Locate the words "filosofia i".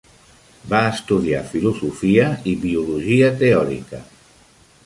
1.51-2.57